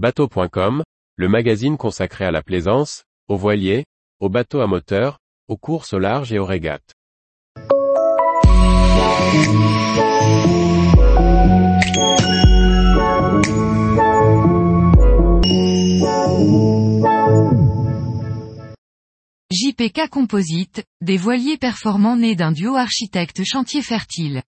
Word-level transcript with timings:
Bateau.com, 0.00 0.82
le 1.16 1.28
magazine 1.28 1.76
consacré 1.76 2.24
à 2.24 2.30
la 2.30 2.42
plaisance, 2.42 3.04
aux 3.28 3.36
voiliers, 3.36 3.84
aux 4.18 4.30
bateaux 4.30 4.62
à 4.62 4.66
moteur, 4.66 5.18
aux 5.46 5.58
courses 5.58 5.92
au 5.92 5.98
large 5.98 6.32
et 6.32 6.38
aux 6.38 6.46
régates. 6.46 6.94
JPK 19.50 20.08
Composite, 20.10 20.82
des 21.02 21.18
voiliers 21.18 21.58
performants 21.58 22.16
nés 22.16 22.36
d'un 22.36 22.52
duo 22.52 22.74
architecte 22.74 23.42
chantier 23.44 23.82
fertile. 23.82 24.42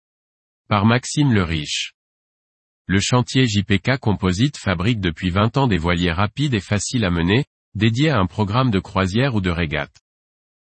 Par 0.67 0.85
Maxime 0.85 1.33
le 1.33 1.41
Riche. 1.41 1.95
Le 2.91 2.99
chantier 2.99 3.45
JPK 3.45 3.99
Composite 3.99 4.57
fabrique 4.57 4.99
depuis 4.99 5.29
20 5.29 5.57
ans 5.57 5.67
des 5.67 5.77
voiliers 5.77 6.11
rapides 6.11 6.55
et 6.55 6.59
faciles 6.59 7.05
à 7.05 7.11
mener, 7.11 7.45
dédiés 7.75 8.09
à 8.09 8.17
un 8.17 8.25
programme 8.25 8.71
de 8.71 8.79
croisière 8.79 9.35
ou 9.35 9.41
de 9.41 9.51
régate. 9.51 9.95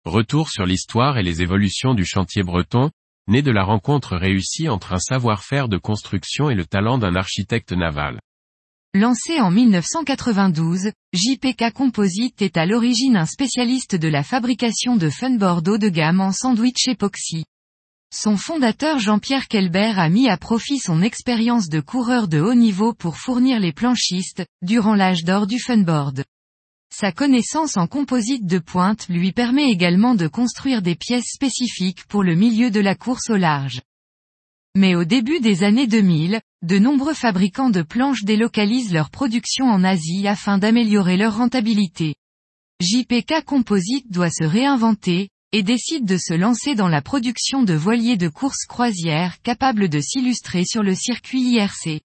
Retour 0.05 0.51
sur 0.51 0.67
l'histoire 0.67 1.17
et 1.17 1.23
les 1.23 1.41
évolutions 1.41 1.95
du 1.95 2.05
chantier 2.05 2.43
breton, 2.43 2.91
né 3.29 3.41
de 3.41 3.51
la 3.51 3.65
rencontre 3.65 4.15
réussie 4.15 4.69
entre 4.69 4.93
un 4.93 4.99
savoir-faire 4.99 5.71
de 5.71 5.79
construction 5.79 6.51
et 6.51 6.55
le 6.55 6.67
talent 6.67 6.99
d'un 6.99 7.17
architecte 7.17 7.73
naval. 7.73 8.21
Lancé 8.93 9.41
en 9.41 9.51
1992, 9.51 10.91
JPK 11.15 11.73
Composite 11.73 12.43
est 12.43 12.59
à 12.59 12.67
l'origine 12.67 13.17
un 13.17 13.25
spécialiste 13.25 13.97
de 13.97 14.09
la 14.09 14.23
fabrication 14.23 14.97
de 14.97 15.09
funboard 15.09 15.67
haut 15.67 15.79
de 15.79 15.89
gamme 15.89 16.21
en 16.21 16.33
sandwich 16.33 16.89
époxy. 16.89 17.47
Son 18.11 18.39
fondateur 18.39 18.99
Jean-Pierre 18.99 19.49
Kelbert 19.49 19.99
a 19.99 20.09
mis 20.09 20.31
à 20.31 20.39
profit 20.39 20.79
son 20.79 21.03
expérience 21.03 21.69
de 21.69 21.81
coureur 21.81 22.27
de 22.27 22.41
haut 22.41 22.55
niveau 22.55 22.95
pour 22.95 23.19
fournir 23.19 23.61
les 23.61 23.73
planchistes, 23.73 24.47
durant 24.63 24.95
l'âge 24.95 25.25
d'or 25.25 25.47
du 25.47 25.59
funboard. 25.59 26.25
Sa 26.91 27.13
connaissance 27.13 27.77
en 27.77 27.87
composite 27.87 28.47
de 28.47 28.59
pointe 28.59 29.09
lui 29.11 29.33
permet 29.33 29.71
également 29.71 30.15
de 30.15 30.27
construire 30.27 30.81
des 30.81 30.95
pièces 30.95 31.33
spécifiques 31.35 32.07
pour 32.07 32.23
le 32.23 32.35
milieu 32.35 32.71
de 32.71 32.81
la 32.81 32.95
course 32.95 33.29
au 33.29 33.37
large. 33.37 33.83
Mais 34.75 34.95
au 34.95 35.05
début 35.05 35.41
des 35.41 35.63
années 35.63 35.87
2000, 35.87 36.41
de 36.63 36.79
nombreux 36.79 37.15
fabricants 37.15 37.71
de 37.71 37.83
planches 37.83 38.25
délocalisent 38.25 38.93
leur 38.93 39.11
production 39.11 39.67
en 39.67 39.85
Asie 39.85 40.27
afin 40.27 40.57
d'améliorer 40.57 41.19
leur 41.19 41.37
rentabilité. 41.37 42.15
JPK 42.81 43.45
Composite 43.45 44.11
doit 44.11 44.31
se 44.31 44.45
réinventer, 44.45 45.29
et 45.53 45.63
décide 45.63 46.05
de 46.05 46.17
se 46.17 46.35
lancer 46.35 46.75
dans 46.75 46.89
la 46.89 47.01
production 47.01 47.63
de 47.63 47.75
voiliers 47.75 48.17
de 48.17 48.29
course 48.29 48.67
croisière 48.67 49.41
capables 49.43 49.89
de 49.89 50.01
s'illustrer 50.01 50.65
sur 50.65 50.83
le 50.83 50.95
circuit 50.95 51.41
IRC. 51.41 52.03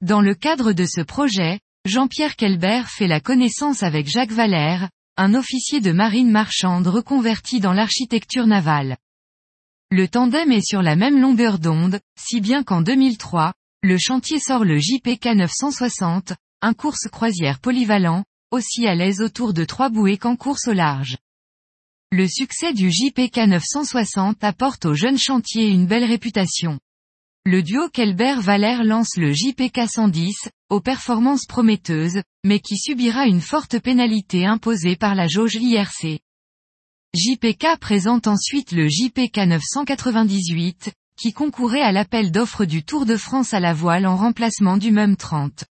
Dans 0.00 0.20
le 0.20 0.34
cadre 0.34 0.72
de 0.72 0.86
ce 0.86 1.00
projet, 1.00 1.60
Jean-Pierre 1.84 2.36
Kelbert 2.36 2.88
fait 2.88 3.08
la 3.08 3.20
connaissance 3.20 3.82
avec 3.82 4.08
Jacques 4.08 4.32
Valère, 4.32 4.88
un 5.16 5.34
officier 5.34 5.80
de 5.80 5.92
marine 5.92 6.30
marchande 6.30 6.86
reconverti 6.86 7.60
dans 7.60 7.72
l'architecture 7.72 8.46
navale. 8.46 8.96
Le 9.90 10.08
tandem 10.08 10.50
est 10.50 10.66
sur 10.66 10.82
la 10.82 10.96
même 10.96 11.20
longueur 11.20 11.58
d'onde, 11.58 12.00
si 12.18 12.40
bien 12.40 12.62
qu'en 12.64 12.82
2003, 12.82 13.52
le 13.82 13.98
chantier 13.98 14.40
sort 14.40 14.64
le 14.64 14.78
JPK 14.78 15.26
960, 15.36 16.32
un 16.62 16.72
course 16.72 17.08
croisière 17.12 17.60
polyvalent, 17.60 18.24
aussi 18.50 18.86
à 18.86 18.94
l'aise 18.94 19.20
autour 19.20 19.52
de 19.52 19.64
trois 19.64 19.90
bouées 19.90 20.16
qu'en 20.16 20.36
course 20.36 20.68
au 20.68 20.72
large. 20.72 21.16
Le 22.16 22.28
succès 22.28 22.72
du 22.72 22.92
JPK 22.92 23.38
960 23.38 24.44
apporte 24.44 24.84
au 24.84 24.94
jeune 24.94 25.18
chantier 25.18 25.66
une 25.66 25.86
belle 25.86 26.04
réputation. 26.04 26.78
Le 27.44 27.60
duo 27.60 27.88
Kelbert-Valère 27.88 28.84
lance 28.84 29.16
le 29.16 29.32
JPK 29.32 29.90
110, 29.92 30.48
aux 30.70 30.80
performances 30.80 31.46
prometteuses, 31.46 32.22
mais 32.44 32.60
qui 32.60 32.76
subira 32.76 33.26
une 33.26 33.40
forte 33.40 33.80
pénalité 33.80 34.46
imposée 34.46 34.94
par 34.94 35.16
la 35.16 35.26
jauge 35.26 35.56
IRC. 35.56 36.20
JPK 37.16 37.80
présente 37.80 38.28
ensuite 38.28 38.70
le 38.70 38.86
JPK 38.86 39.38
998, 39.48 40.92
qui 41.20 41.32
concourait 41.32 41.82
à 41.82 41.90
l'appel 41.90 42.30
d'offres 42.30 42.64
du 42.64 42.84
Tour 42.84 43.06
de 43.06 43.16
France 43.16 43.54
à 43.54 43.58
la 43.58 43.72
voile 43.72 44.06
en 44.06 44.14
remplacement 44.14 44.76
du 44.76 44.92
MEM 44.92 45.16
30. 45.16 45.64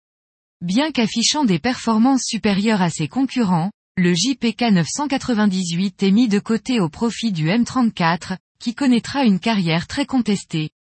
Bien 0.60 0.92
qu'affichant 0.92 1.46
des 1.46 1.60
performances 1.60 2.26
supérieures 2.26 2.82
à 2.82 2.90
ses 2.90 3.08
concurrents, 3.08 3.72
le 3.96 4.16
JPK 4.16 4.72
998 4.72 6.02
est 6.02 6.12
mis 6.12 6.28
de 6.28 6.40
côté 6.40 6.80
au 6.80 6.90
profit 6.90 7.32
du 7.32 7.46
M34, 7.46 8.38
qui 8.60 8.74
connaîtra 8.74 9.24
une 9.24 9.40
carrière 9.40 9.86
très 9.86 10.08
contestée. 10.08 10.72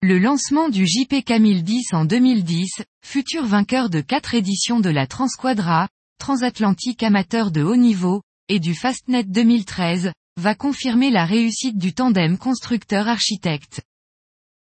Le 0.00 0.18
lancement 0.18 0.70
du 0.70 0.86
JPK 0.86 1.30
1010 1.38 1.92
en 1.92 2.06
2010, 2.06 2.82
futur 3.04 3.44
vainqueur 3.44 3.90
de 3.90 4.00
quatre 4.00 4.34
éditions 4.34 4.80
de 4.80 4.88
la 4.88 5.06
Transquadra, 5.06 5.88
transatlantique 6.18 7.02
amateur 7.02 7.50
de 7.50 7.62
haut 7.62 7.76
niveau, 7.76 8.22
et 8.48 8.60
du 8.60 8.74
Fastnet 8.74 9.24
2013, 9.24 10.12
va 10.40 10.54
confirmer 10.54 11.10
la 11.10 11.26
réussite 11.26 11.76
du 11.76 11.92
tandem 11.92 12.38
constructeur-architecte. 12.38 13.82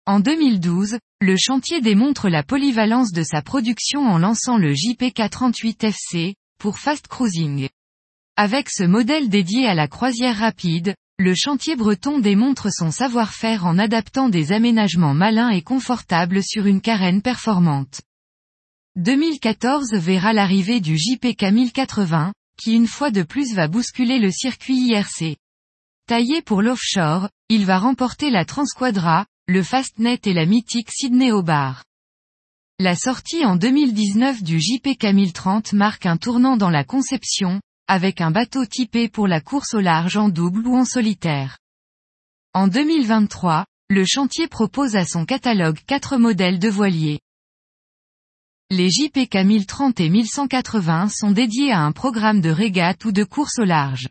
En 0.08 0.20
2012, 0.20 0.98
le 1.22 1.36
chantier 1.38 1.80
démontre 1.80 2.28
la 2.28 2.42
polyvalence 2.42 3.12
de 3.12 3.22
sa 3.22 3.44
production 3.44 4.02
en 4.08 4.18
lançant 4.18 4.58
le 4.58 4.74
JPK 4.74 5.30
38 5.30 5.84
FC, 5.84 6.36
pour 6.62 6.78
fast 6.78 7.08
cruising. 7.08 7.70
Avec 8.38 8.70
ce 8.70 8.84
modèle 8.84 9.30
dédié 9.30 9.66
à 9.66 9.74
la 9.74 9.88
croisière 9.88 10.38
rapide, 10.38 10.94
le 11.18 11.34
chantier 11.34 11.76
breton 11.76 12.20
démontre 12.20 12.72
son 12.72 12.92
savoir-faire 12.92 13.66
en 13.66 13.80
adaptant 13.80 14.30
des 14.30 14.52
aménagements 14.52 15.16
malins 15.16 15.50
et 15.50 15.64
confortables 15.64 16.44
sur 16.44 16.68
une 16.68 16.80
carène 16.80 17.24
performante. 17.24 18.02
2014 18.98 19.96
verra 19.96 20.34
l'arrivée 20.34 20.82
du 20.82 21.00
JPK 21.00 21.46
1080, 21.52 22.32
qui 22.62 22.74
une 22.74 22.86
fois 22.86 23.10
de 23.10 23.24
plus 23.24 23.56
va 23.56 23.68
bousculer 23.68 24.20
le 24.20 24.30
circuit 24.30 24.78
IRC. 24.78 25.38
Taillé 26.06 26.44
pour 26.44 26.62
l'offshore, 26.62 27.28
il 27.50 27.66
va 27.66 27.80
remporter 27.80 28.30
la 28.30 28.46
Transquadra, 28.46 29.26
le 29.48 29.64
Fastnet 29.64 30.20
et 30.26 30.34
la 30.34 30.46
mythique 30.46 30.92
Sydney 30.92 31.32
Bar. 31.44 31.82
La 32.84 32.96
sortie 32.96 33.46
en 33.46 33.58
2019 33.58 34.42
du 34.42 34.60
JPK 34.60 35.14
1030 35.14 35.74
marque 35.74 36.08
un 36.08 36.18
tournant 36.18 36.58
dans 36.58 36.72
la 36.72 36.84
conception, 36.84 37.62
avec 37.88 38.22
un 38.22 38.32
bateau 38.32 38.66
typé 38.66 39.08
pour 39.08 39.28
la 39.28 39.40
course 39.40 39.76
au 39.76 39.82
large 39.82 40.18
en 40.18 40.30
double 40.30 40.66
ou 40.66 40.76
en 40.76 40.84
solitaire. 40.84 41.60
En 42.56 42.68
2023, 42.68 43.68
le 43.92 44.04
chantier 44.04 44.48
propose 44.48 44.96
à 44.96 45.06
son 45.06 45.26
catalogue 45.26 45.78
quatre 45.86 46.18
modèles 46.18 46.58
de 46.58 46.70
voiliers. 46.70 47.20
Les 48.72 48.90
JPK 48.90 49.36
1030 49.46 50.00
et 50.00 50.10
1180 50.10 51.10
sont 51.10 51.30
dédiés 51.30 51.72
à 51.72 51.82
un 51.82 51.92
programme 51.92 52.42
de 52.42 52.50
régate 52.50 53.06
ou 53.06 53.12
de 53.12 53.24
course 53.24 53.60
au 53.60 53.64
large. 53.64 54.10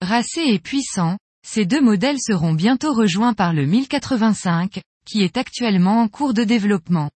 Racés 0.00 0.46
et 0.46 0.58
puissants, 0.58 1.18
ces 1.46 1.66
deux 1.66 1.82
modèles 1.82 2.20
seront 2.26 2.54
bientôt 2.54 2.94
rejoints 2.94 3.34
par 3.34 3.52
le 3.52 3.66
1085, 3.66 4.80
qui 5.04 5.20
est 5.20 5.36
actuellement 5.36 6.00
en 6.00 6.08
cours 6.08 6.32
de 6.32 6.44
développement. 6.44 7.10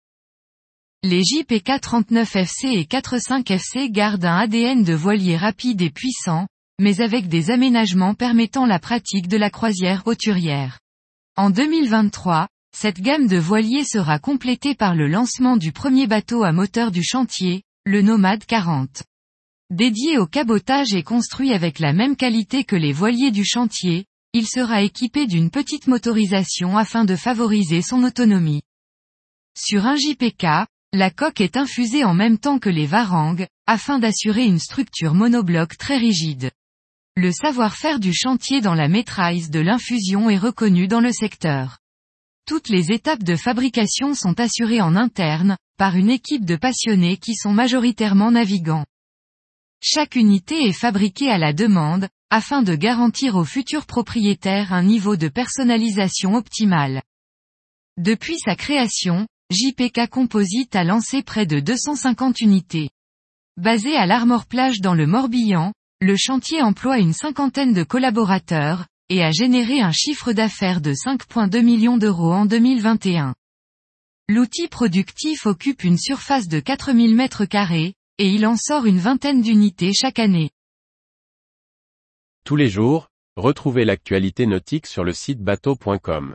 Les 1.04 1.22
JPK 1.22 1.80
39 1.80 2.34
FC 2.34 2.70
et 2.70 2.84
45 2.84 3.48
FC 3.48 3.88
gardent 3.88 4.24
un 4.24 4.36
ADN 4.36 4.82
de 4.82 4.94
voilier 4.94 5.36
rapide 5.36 5.80
et 5.80 5.90
puissant, 5.90 6.48
mais 6.80 7.00
avec 7.00 7.28
des 7.28 7.52
aménagements 7.52 8.14
permettant 8.14 8.66
la 8.66 8.80
pratique 8.80 9.28
de 9.28 9.36
la 9.36 9.48
croisière 9.48 10.02
hauturière. 10.06 10.80
En 11.36 11.50
2023, 11.50 12.48
cette 12.76 13.00
gamme 13.00 13.28
de 13.28 13.36
voiliers 13.36 13.84
sera 13.84 14.18
complétée 14.18 14.74
par 14.74 14.96
le 14.96 15.06
lancement 15.06 15.56
du 15.56 15.70
premier 15.70 16.08
bateau 16.08 16.42
à 16.42 16.50
moteur 16.50 16.90
du 16.90 17.04
chantier, 17.04 17.62
le 17.86 18.02
Nomade 18.02 18.44
40. 18.44 19.04
Dédié 19.70 20.18
au 20.18 20.26
cabotage 20.26 20.94
et 20.94 21.04
construit 21.04 21.52
avec 21.52 21.78
la 21.78 21.92
même 21.92 22.16
qualité 22.16 22.64
que 22.64 22.74
les 22.74 22.92
voiliers 22.92 23.30
du 23.30 23.44
chantier, 23.44 24.06
il 24.32 24.48
sera 24.48 24.82
équipé 24.82 25.28
d'une 25.28 25.52
petite 25.52 25.86
motorisation 25.86 26.76
afin 26.76 27.04
de 27.04 27.14
favoriser 27.14 27.82
son 27.82 28.02
autonomie. 28.02 28.62
Sur 29.56 29.86
un 29.86 29.94
JPK, 29.94 30.66
la 30.94 31.10
coque 31.10 31.42
est 31.42 31.58
infusée 31.58 32.04
en 32.04 32.14
même 32.14 32.38
temps 32.38 32.58
que 32.58 32.70
les 32.70 32.86
varangues, 32.86 33.46
afin 33.66 33.98
d'assurer 33.98 34.44
une 34.44 34.58
structure 34.58 35.12
monobloc 35.12 35.76
très 35.76 35.98
rigide. 35.98 36.50
Le 37.14 37.30
savoir-faire 37.30 38.00
du 38.00 38.14
chantier 38.14 38.60
dans 38.60 38.74
la 38.74 38.88
maîtrise 38.88 39.50
de 39.50 39.60
l'infusion 39.60 40.30
est 40.30 40.38
reconnu 40.38 40.88
dans 40.88 41.00
le 41.00 41.12
secteur. 41.12 41.78
Toutes 42.46 42.70
les 42.70 42.90
étapes 42.90 43.22
de 43.22 43.36
fabrication 43.36 44.14
sont 44.14 44.40
assurées 44.40 44.80
en 44.80 44.96
interne, 44.96 45.58
par 45.76 45.96
une 45.96 46.08
équipe 46.08 46.46
de 46.46 46.56
passionnés 46.56 47.18
qui 47.18 47.34
sont 47.34 47.52
majoritairement 47.52 48.30
navigants. 48.30 48.86
Chaque 49.82 50.16
unité 50.16 50.64
est 50.64 50.72
fabriquée 50.72 51.30
à 51.30 51.36
la 51.36 51.52
demande, 51.52 52.08
afin 52.30 52.62
de 52.62 52.74
garantir 52.74 53.36
aux 53.36 53.44
futurs 53.44 53.84
propriétaires 53.84 54.72
un 54.72 54.82
niveau 54.82 55.16
de 55.16 55.28
personnalisation 55.28 56.34
optimal. 56.34 57.02
Depuis 57.98 58.38
sa 58.38 58.56
création, 58.56 59.26
JPK 59.50 60.10
Composite 60.10 60.76
a 60.76 60.84
lancé 60.84 61.22
près 61.22 61.46
de 61.46 61.58
250 61.58 62.42
unités. 62.42 62.90
Basé 63.56 63.96
à 63.96 64.04
l'Armor 64.04 64.44
Plage 64.44 64.82
dans 64.82 64.92
le 64.92 65.06
Morbihan, 65.06 65.72
le 66.02 66.16
chantier 66.18 66.60
emploie 66.60 66.98
une 66.98 67.14
cinquantaine 67.14 67.72
de 67.72 67.82
collaborateurs, 67.82 68.86
et 69.08 69.24
a 69.24 69.30
généré 69.30 69.80
un 69.80 69.90
chiffre 69.90 70.34
d'affaires 70.34 70.82
de 70.82 70.92
5,2 70.92 71.62
millions 71.62 71.96
d'euros 71.96 72.30
en 72.30 72.44
2021. 72.44 73.34
L'outil 74.28 74.68
productif 74.68 75.46
occupe 75.46 75.82
une 75.82 75.96
surface 75.96 76.48
de 76.48 76.60
4000 76.60 77.16
mètres 77.16 77.46
carrés, 77.46 77.94
et 78.18 78.28
il 78.28 78.46
en 78.46 78.56
sort 78.56 78.84
une 78.84 78.98
vingtaine 78.98 79.40
d'unités 79.40 79.94
chaque 79.94 80.18
année. 80.18 80.50
Tous 82.44 82.56
les 82.56 82.68
jours, 82.68 83.08
retrouvez 83.36 83.86
l'actualité 83.86 84.46
nautique 84.46 84.86
sur 84.86 85.04
le 85.04 85.14
site 85.14 85.40
bateau.com 85.40 86.34